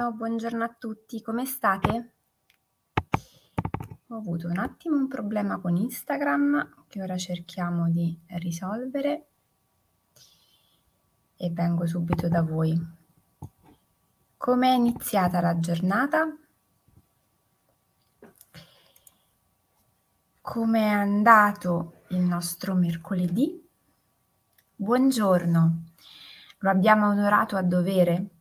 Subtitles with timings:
[0.00, 2.12] Buongiorno, buongiorno a tutti, come state?
[4.06, 9.28] Ho avuto un attimo un problema con Instagram che ora cerchiamo di risolvere
[11.36, 12.80] e vengo subito da voi.
[14.38, 16.34] Come è iniziata la giornata?
[20.40, 23.68] Come è andato il nostro mercoledì?
[24.76, 25.84] Buongiorno,
[26.60, 28.39] lo abbiamo onorato a dovere?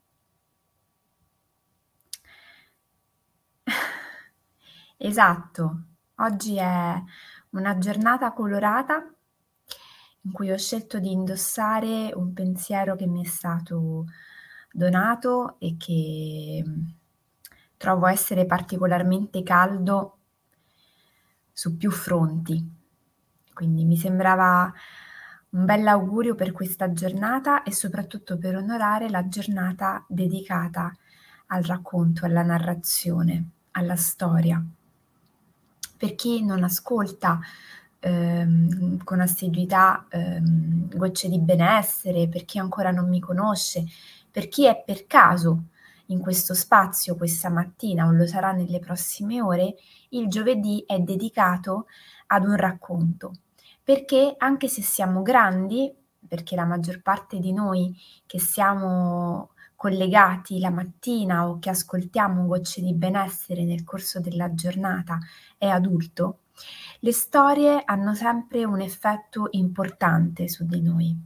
[5.01, 5.83] Esatto,
[6.15, 7.03] oggi è
[7.51, 9.09] una giornata colorata
[10.23, 14.05] in cui ho scelto di indossare un pensiero che mi è stato
[14.73, 16.87] donato e che mm,
[17.77, 20.17] trovo essere particolarmente caldo
[21.53, 22.61] su più fronti.
[23.53, 24.69] Quindi mi sembrava
[25.51, 30.93] un bell'augurio per questa giornata e soprattutto per onorare la giornata dedicata
[31.47, 34.61] al racconto, alla narrazione, alla storia
[35.99, 37.41] per chi non ascolta
[37.99, 43.83] ehm, con assiduità ehm, gocce di benessere, per chi ancora non mi conosce,
[44.31, 45.65] per chi è per caso
[46.05, 49.75] in questo spazio questa mattina o lo sarà nelle prossime ore,
[50.09, 51.87] il giovedì è dedicato
[52.27, 53.33] ad un racconto.
[53.83, 55.93] Perché anche se siamo grandi,
[56.25, 57.93] perché la maggior parte di noi
[58.25, 65.17] che siamo collegati la mattina o che ascoltiamo gocce di benessere nel corso della giornata
[65.57, 66.39] è adulto,
[66.99, 71.17] le storie hanno sempre un effetto importante su di noi,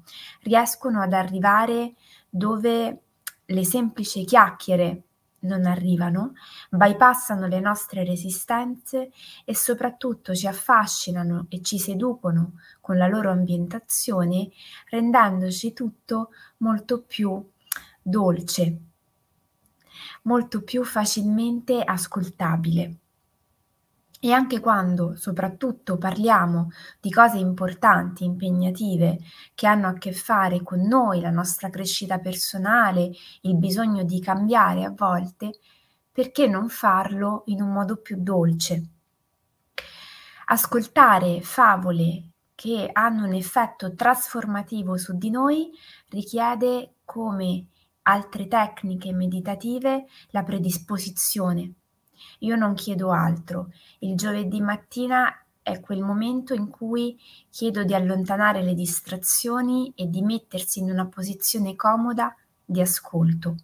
[0.42, 1.96] riescono ad arrivare
[2.30, 3.02] dove
[3.44, 5.02] le semplici chiacchiere
[5.40, 6.34] non arrivano,
[6.70, 9.10] bypassano le nostre resistenze
[9.46, 14.50] e soprattutto ci affascinano e ci seducono con la loro ambientazione,
[14.92, 17.44] rendendoci tutto molto più
[18.04, 18.82] dolce,
[20.24, 22.98] molto più facilmente ascoltabile.
[24.20, 26.70] E anche quando soprattutto parliamo
[27.02, 29.20] di cose importanti, impegnative,
[29.54, 33.12] che hanno a che fare con noi, la nostra crescita personale,
[33.42, 35.60] il bisogno di cambiare a volte,
[36.10, 38.84] perché non farlo in un modo più dolce?
[40.46, 45.70] Ascoltare favole che hanno un effetto trasformativo su di noi
[46.10, 47.66] richiede come
[48.04, 51.74] altre tecniche meditative la predisposizione.
[52.40, 53.72] Io non chiedo altro.
[54.00, 57.18] Il giovedì mattina è quel momento in cui
[57.50, 63.56] chiedo di allontanare le distrazioni e di mettersi in una posizione comoda di ascolto.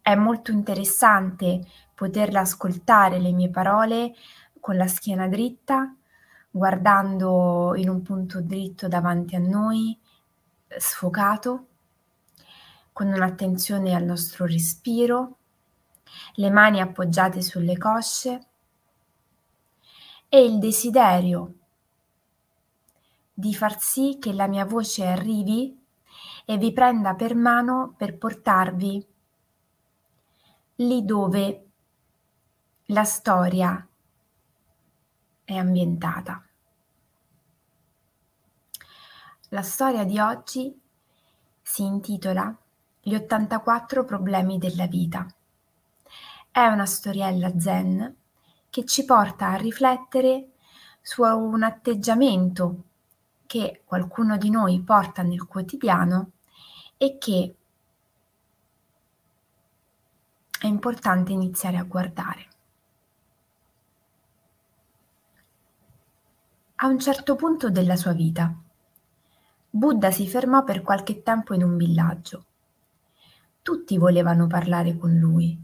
[0.00, 4.14] È molto interessante poterla ascoltare le mie parole
[4.58, 5.94] con la schiena dritta,
[6.50, 9.96] guardando in un punto dritto davanti a noi,
[10.78, 11.66] sfocato
[12.92, 15.38] con un'attenzione al nostro respiro,
[16.34, 18.46] le mani appoggiate sulle cosce
[20.28, 21.54] e il desiderio
[23.32, 25.78] di far sì che la mia voce arrivi
[26.44, 29.06] e vi prenda per mano per portarvi
[30.76, 31.66] lì dove
[32.86, 33.86] la storia
[35.44, 36.44] è ambientata.
[39.48, 40.80] La storia di oggi
[41.60, 42.56] si intitola
[43.04, 45.26] gli 84 problemi della vita.
[46.52, 48.14] È una storiella zen
[48.70, 50.50] che ci porta a riflettere
[51.00, 52.84] su un atteggiamento
[53.44, 56.30] che qualcuno di noi porta nel quotidiano
[56.96, 57.56] e che
[60.60, 62.46] è importante iniziare a guardare.
[66.76, 68.54] A un certo punto della sua vita,
[69.70, 72.44] Buddha si fermò per qualche tempo in un villaggio
[73.62, 75.56] tutti volevano parlare con lui,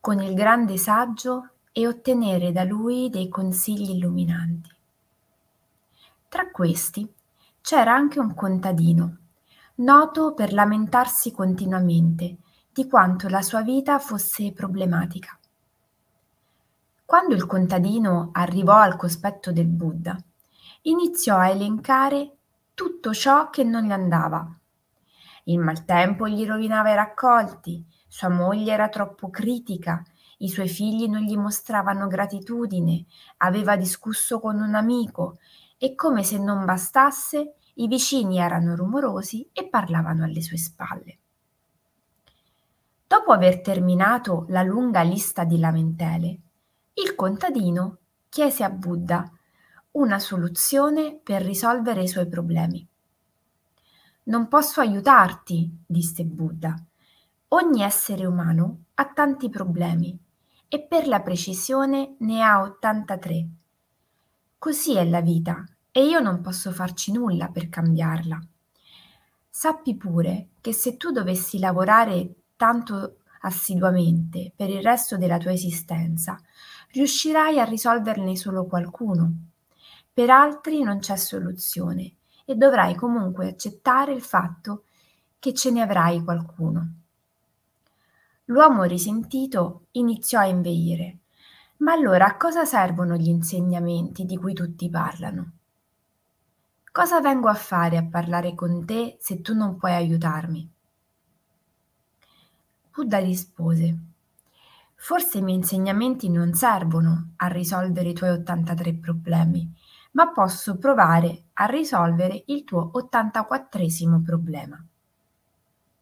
[0.00, 4.68] con il grande saggio e ottenere da lui dei consigli illuminanti.
[6.28, 7.08] Tra questi
[7.60, 9.16] c'era anche un contadino,
[9.76, 12.38] noto per lamentarsi continuamente
[12.72, 15.38] di quanto la sua vita fosse problematica.
[17.04, 20.16] Quando il contadino arrivò al cospetto del Buddha,
[20.82, 22.36] iniziò a elencare
[22.74, 24.59] tutto ciò che non gli andava
[25.44, 30.02] il maltempo gli rovinava i raccolti, sua moglie era troppo critica,
[30.38, 33.04] i suoi figli non gli mostravano gratitudine,
[33.38, 35.38] aveva discusso con un amico
[35.78, 41.18] e come se non bastasse, i vicini erano rumorosi e parlavano alle sue spalle.
[43.06, 46.38] Dopo aver terminato la lunga lista di lamentele,
[46.94, 47.98] il contadino
[48.28, 49.30] chiese a Buddha
[49.92, 52.86] una soluzione per risolvere i suoi problemi.
[54.22, 56.74] Non posso aiutarti, disse Buddha.
[57.48, 60.16] Ogni essere umano ha tanti problemi
[60.68, 63.48] e per la precisione ne ha 83.
[64.58, 68.38] Così è la vita e io non posso farci nulla per cambiarla.
[69.48, 76.38] Sappi pure che se tu dovessi lavorare tanto assiduamente per il resto della tua esistenza,
[76.92, 79.32] riuscirai a risolverne solo qualcuno.
[80.12, 82.16] Per altri non c'è soluzione
[82.50, 84.82] e dovrai comunque accettare il fatto
[85.38, 86.94] che ce ne avrai qualcuno.
[88.46, 91.18] L'uomo risentito iniziò a inveire.
[91.78, 95.52] Ma allora a cosa servono gli insegnamenti di cui tutti parlano?
[96.90, 100.68] Cosa vengo a fare a parlare con te se tu non puoi aiutarmi?
[102.92, 103.96] Buddha rispose,
[104.96, 109.72] forse i miei insegnamenti non servono a risolvere i tuoi 83 problemi,
[110.12, 114.84] ma posso provare a risolvere il tuo 84 problema.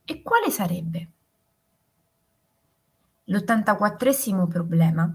[0.05, 1.09] E quale sarebbe?
[3.25, 5.15] L'84 problema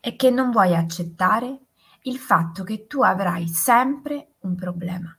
[0.00, 1.58] è che non vuoi accettare
[2.02, 5.14] il fatto che tu avrai sempre un problema.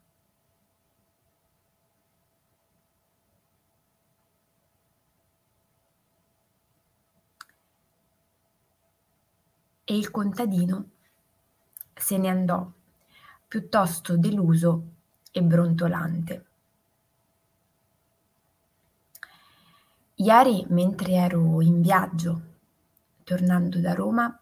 [9.83, 10.89] E il contadino
[11.93, 12.71] se ne andò,
[13.51, 14.83] piuttosto deluso
[15.29, 16.45] e brontolante.
[20.15, 22.41] Ieri, mentre ero in viaggio,
[23.25, 24.39] tornando da Roma,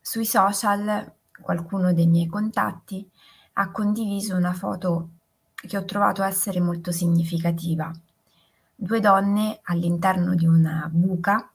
[0.00, 1.08] sui social
[1.40, 3.08] qualcuno dei miei contatti
[3.52, 5.10] ha condiviso una foto
[5.54, 7.92] che ho trovato essere molto significativa.
[8.74, 11.48] Due donne all'interno di una buca,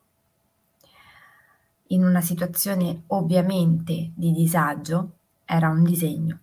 [1.87, 5.17] in una situazione ovviamente di disagio,
[5.51, 6.39] era un disegno.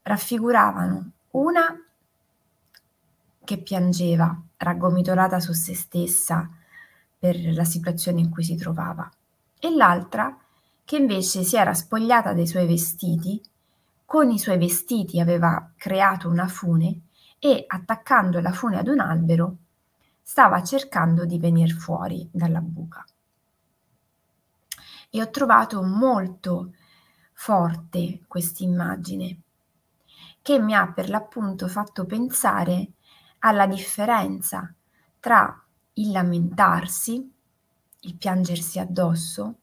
[0.00, 1.78] Raffiguravano una
[3.44, 6.48] che piangeva, raggomitolata su se stessa
[7.18, 9.10] per la situazione in cui si trovava,
[9.58, 10.34] e l'altra
[10.82, 13.40] che invece si era spogliata dei suoi vestiti,
[14.06, 17.02] con i suoi vestiti aveva creato una fune
[17.38, 19.56] e attaccando la fune ad un albero
[20.22, 23.04] stava cercando di venire fuori dalla buca.
[25.10, 26.72] E ho trovato molto
[27.42, 29.40] forte questa immagine
[30.42, 32.92] che mi ha per l'appunto fatto pensare
[33.40, 34.72] alla differenza
[35.18, 35.60] tra
[35.94, 37.32] il lamentarsi,
[38.02, 39.54] il piangersi addosso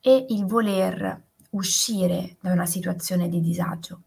[0.00, 4.02] e il voler uscire da una situazione di disagio.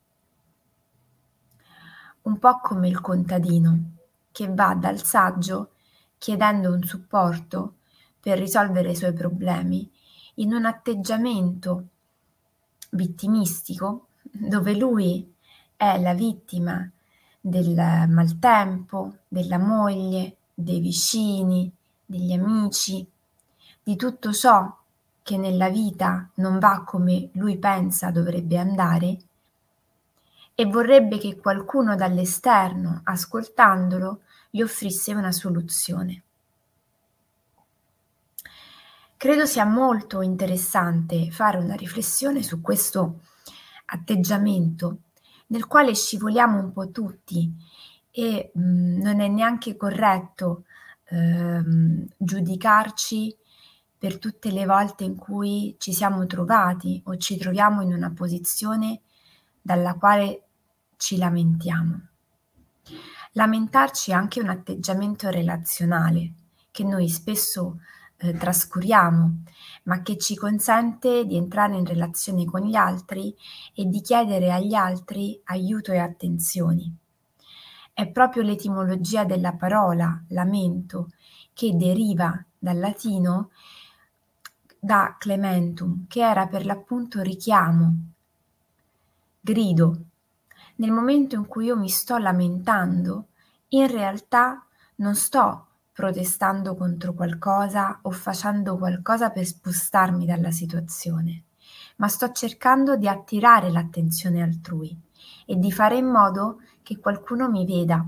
[2.24, 3.98] Un po' come il contadino
[4.32, 5.74] che va dal saggio
[6.18, 7.76] chiedendo un supporto
[8.20, 9.92] per risolvere i suoi problemi
[10.36, 11.88] in un atteggiamento
[12.92, 15.34] vittimistico dove lui
[15.76, 16.90] è la vittima
[17.40, 17.76] del
[18.08, 21.72] maltempo, della moglie, dei vicini,
[22.06, 23.06] degli amici,
[23.84, 24.78] di tutto ciò
[25.22, 29.18] che nella vita non va come lui pensa dovrebbe andare
[30.56, 36.24] e vorrebbe che qualcuno dall'esterno, ascoltandolo, gli offrisse una soluzione.
[39.24, 43.22] Credo sia molto interessante fare una riflessione su questo
[43.86, 44.98] atteggiamento
[45.48, 47.50] nel quale scivoliamo un po' tutti
[48.12, 50.66] e mh, mhmm, non è neanche corretto
[51.06, 53.34] ehm, giudicarci
[53.98, 59.04] per tutte le volte in cui ci siamo trovati o ci troviamo in una posizione
[59.62, 60.48] dalla quale
[60.98, 62.08] ci lamentiamo.
[63.32, 66.34] Lamentarci è anche un atteggiamento relazionale
[66.72, 67.78] che noi spesso
[68.24, 69.44] eh, trascuriamo,
[69.84, 73.36] ma che ci consente di entrare in relazione con gli altri
[73.76, 76.96] e di chiedere agli altri aiuto e attenzioni.
[77.92, 81.10] È proprio l'etimologia della parola lamento
[81.54, 83.52] che deriva dal latino
[84.80, 87.94] da clementum, che era per l'appunto richiamo,
[89.40, 89.98] grido.
[90.76, 93.28] Nel momento in cui io mi sto lamentando,
[93.70, 94.66] in realtà
[94.96, 101.44] non sto protestando contro qualcosa o facendo qualcosa per spostarmi dalla situazione,
[101.98, 105.00] ma sto cercando di attirare l'attenzione altrui
[105.46, 108.06] e di fare in modo che qualcuno mi veda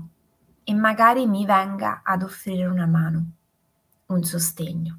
[0.64, 3.26] e magari mi venga ad offrire una mano,
[4.06, 4.98] un sostegno.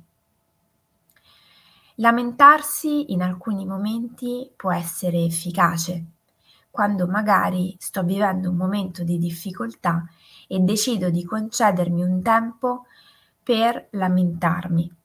[1.96, 6.06] Lamentarsi in alcuni momenti può essere efficace,
[6.70, 10.06] quando magari sto vivendo un momento di difficoltà
[10.48, 12.86] e decido di concedermi un tempo
[13.42, 14.96] per lamentarmi.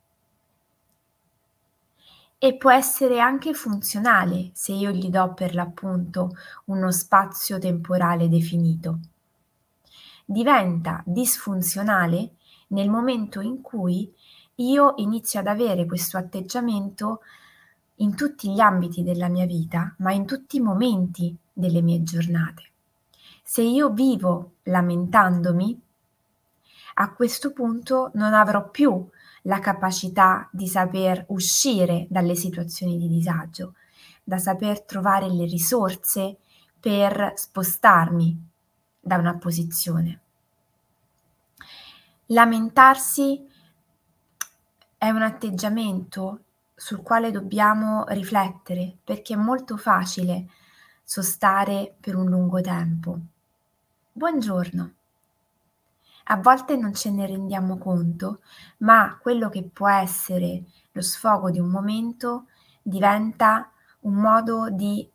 [2.38, 6.30] E può essere anche funzionale se io gli do per l'appunto
[6.66, 8.98] uno spazio temporale definito.
[10.24, 12.32] Diventa disfunzionale
[12.68, 14.12] nel momento in cui
[14.56, 17.20] io inizio ad avere questo atteggiamento
[17.96, 22.70] in tutti gli ambiti della mia vita, ma in tutti i momenti delle mie giornate.
[23.42, 25.80] Se io vivo lamentandomi,
[26.94, 29.08] a questo punto non avrò più
[29.42, 33.74] la capacità di saper uscire dalle situazioni di disagio,
[34.22, 36.38] da saper trovare le risorse
[36.78, 38.50] per spostarmi
[39.00, 40.20] da una posizione.
[42.26, 43.46] Lamentarsi
[44.96, 46.44] è un atteggiamento
[46.74, 50.46] sul quale dobbiamo riflettere perché è molto facile
[51.02, 53.18] sostare per un lungo tempo.
[54.12, 54.92] Buongiorno.
[56.24, 58.40] A volte non ce ne rendiamo conto,
[58.78, 62.46] ma quello che può essere lo sfogo di un momento
[62.80, 65.08] diventa un modo di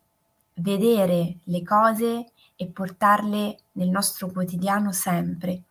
[0.55, 5.61] vedere le cose e portarle nel nostro quotidiano sempre.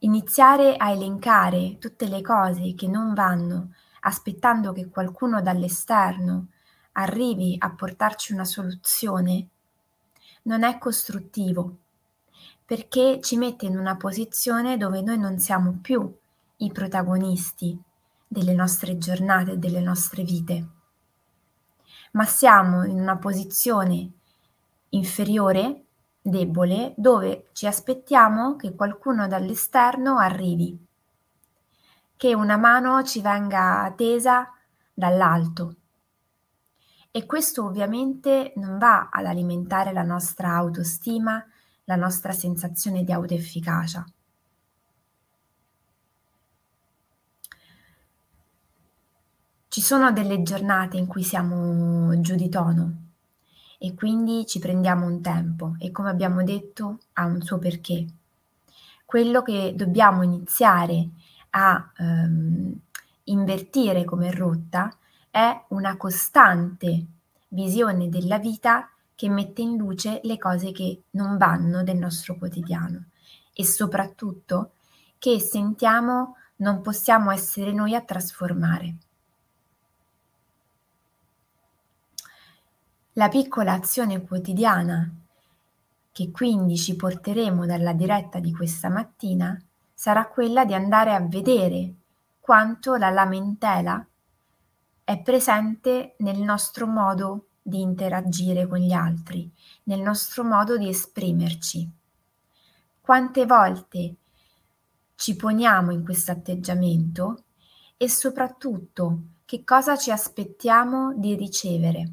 [0.00, 6.48] Iniziare a elencare tutte le cose che non vanno, aspettando che qualcuno dall'esterno
[6.92, 9.48] arrivi a portarci una soluzione,
[10.42, 11.76] non è costruttivo,
[12.64, 16.14] perché ci mette in una posizione dove noi non siamo più
[16.58, 17.80] i protagonisti
[18.26, 20.66] delle nostre giornate, delle nostre vite,
[22.12, 24.10] ma siamo in una posizione
[24.90, 25.84] inferiore,
[26.20, 30.78] debole, dove ci aspettiamo che qualcuno dall'esterno arrivi,
[32.16, 34.50] che una mano ci venga tesa
[34.94, 35.76] dall'alto.
[37.14, 41.44] E questo ovviamente non va ad alimentare la nostra autostima,
[41.84, 44.04] la nostra sensazione di autoefficacia.
[49.68, 53.02] Ci sono delle giornate in cui siamo giù di tono,
[53.84, 58.06] e quindi ci prendiamo un tempo e come abbiamo detto ha un suo perché.
[59.04, 61.08] Quello che dobbiamo iniziare
[61.50, 62.72] a ehm,
[63.24, 64.96] invertire come rotta
[65.32, 67.06] è una costante
[67.48, 73.06] visione della vita che mette in luce le cose che non vanno del nostro quotidiano
[73.54, 74.72] e soprattutto
[75.18, 78.96] che sentiamo non possiamo essere noi a trasformare.
[83.14, 85.10] La piccola azione quotidiana
[86.12, 89.58] che quindi ci porteremo dalla diretta di questa mattina
[89.94, 91.94] sarà quella di andare a vedere
[92.38, 94.06] quanto la lamentela
[95.12, 99.52] è presente nel nostro modo di interagire con gli altri,
[99.84, 101.86] nel nostro modo di esprimerci.
[102.98, 104.16] Quante volte
[105.14, 107.44] ci poniamo in questo atteggiamento
[107.98, 112.12] e soprattutto che cosa ci aspettiamo di ricevere.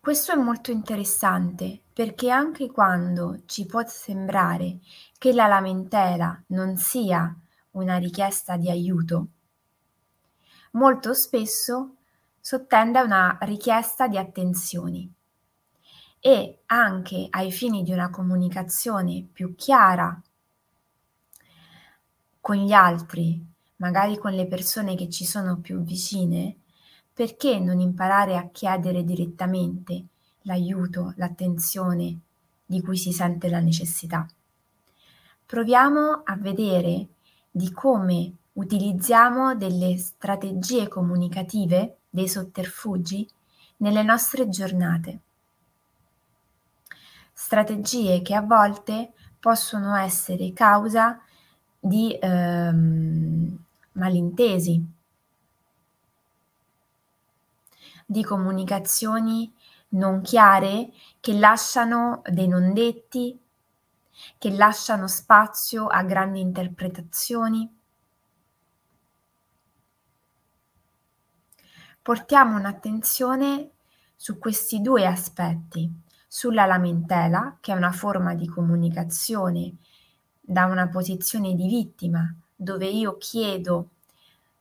[0.00, 4.78] Questo è molto interessante perché anche quando ci può sembrare
[5.18, 7.36] che la lamentela non sia
[7.72, 9.28] una richiesta di aiuto,
[10.72, 11.96] molto spesso
[12.40, 15.10] sottende una richiesta di attenzioni
[16.18, 20.20] e anche ai fini di una comunicazione più chiara
[22.40, 23.44] con gli altri,
[23.76, 26.56] magari con le persone che ci sono più vicine,
[27.12, 30.06] perché non imparare a chiedere direttamente
[30.42, 32.20] l'aiuto, l'attenzione
[32.64, 34.26] di cui si sente la necessità?
[35.44, 37.08] Proviamo a vedere
[37.50, 43.28] di come utilizziamo delle strategie comunicative, dei sotterfugi,
[43.78, 45.20] nelle nostre giornate.
[47.32, 51.20] Strategie che a volte possono essere causa
[51.78, 53.58] di ehm,
[53.92, 54.86] malintesi,
[58.06, 59.52] di comunicazioni
[59.90, 60.90] non chiare
[61.20, 63.38] che lasciano dei non detti,
[64.38, 67.80] che lasciano spazio a grandi interpretazioni.
[72.02, 73.70] Portiamo un'attenzione
[74.16, 75.90] su questi due aspetti,
[76.26, 79.76] sulla lamentela, che è una forma di comunicazione
[80.40, 83.90] da una posizione di vittima, dove io chiedo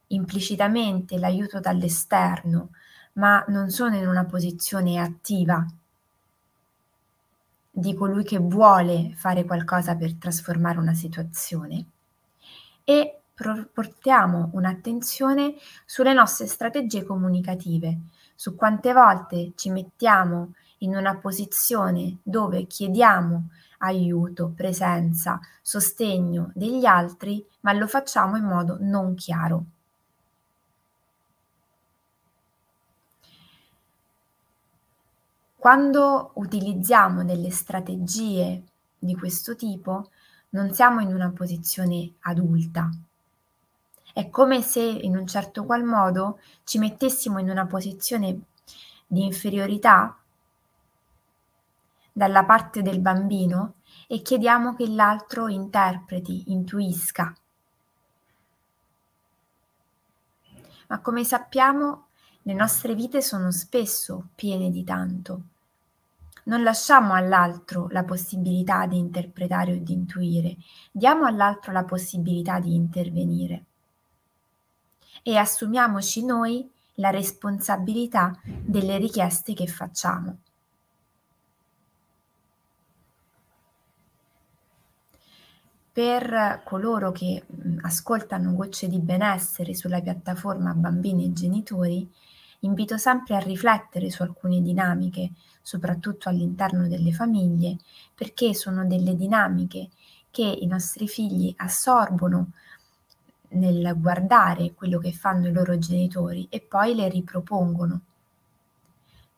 [0.08, 2.70] implicitamente l'aiuto dall'esterno
[3.14, 5.66] ma non sono in una posizione attiva
[7.74, 11.86] di colui che vuole fare qualcosa per trasformare una situazione.
[12.84, 13.21] E
[13.72, 15.56] portiamo un'attenzione
[15.86, 18.00] sulle nostre strategie comunicative,
[18.36, 27.46] su quante volte ci mettiamo in una posizione dove chiediamo aiuto, presenza, sostegno degli altri,
[27.62, 29.66] ma lo facciamo in modo non chiaro.
[35.56, 38.64] Quando utilizziamo delle strategie
[38.98, 40.10] di questo tipo
[40.50, 42.90] non siamo in una posizione adulta.
[44.14, 48.42] È come se in un certo qual modo ci mettessimo in una posizione
[49.08, 50.18] di inferiorità
[52.12, 53.76] dalla parte del bambino
[54.08, 57.34] e chiediamo che l'altro interpreti, intuisca.
[60.88, 62.08] Ma come sappiamo,
[62.42, 65.42] le nostre vite sono spesso piene di tanto.
[66.44, 70.58] Non lasciamo all'altro la possibilità di interpretare o di intuire,
[70.92, 73.66] diamo all'altro la possibilità di intervenire.
[75.24, 80.38] E assumiamoci noi la responsabilità delle richieste che facciamo.
[85.94, 87.44] Per coloro che
[87.82, 92.10] ascoltano Gocce di benessere sulla piattaforma Bambini e Genitori,
[92.62, 97.78] invito sempre a riflettere su alcune dinamiche, soprattutto all'interno delle famiglie,
[98.16, 99.90] perché sono delle dinamiche
[100.32, 102.54] che i nostri figli assorbono
[103.52, 108.02] nel guardare quello che fanno i loro genitori e poi le ripropongono.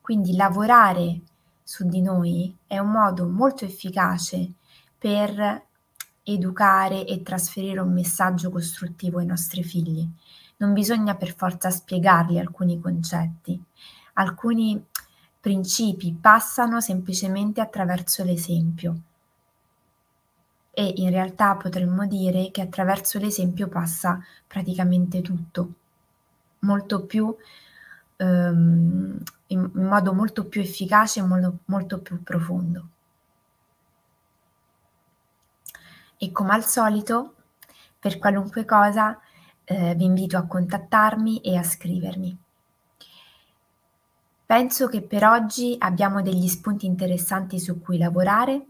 [0.02, 1.22] Quindi lavorare
[1.64, 4.52] su di noi è un modo molto efficace
[4.98, 5.66] per
[6.24, 10.08] educare e trasferire un messaggio costruttivo ai nostri figli.
[10.58, 13.62] Non bisogna per forza spiegargli alcuni concetti.
[14.14, 14.82] Alcuni
[15.40, 19.02] principi passano semplicemente attraverso l'esempio.
[20.74, 25.74] E in realtà potremmo dire che attraverso l'esempio passa praticamente tutto,
[26.60, 27.36] molto più
[28.18, 32.88] ehm, in, modo molto più efficace e molto, molto più profondo.
[36.24, 37.34] e come al solito,
[38.00, 39.20] per qualunque cosa,
[39.66, 42.38] eh, vi invito a contattarmi e a scrivermi.
[44.46, 48.66] Penso che per oggi abbiamo degli spunti interessanti su cui lavorare,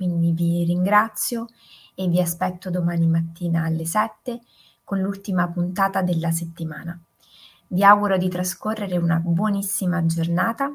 [0.00, 1.44] quindi vi ringrazio
[1.94, 4.40] e vi aspetto domani mattina alle 7
[4.82, 6.98] con l'ultima puntata della settimana.
[7.66, 10.74] Vi auguro di trascorrere una buonissima giornata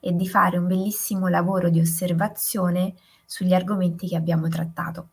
[0.00, 5.10] e di fare un bellissimo lavoro di osservazione sugli argomenti che abbiamo trattato.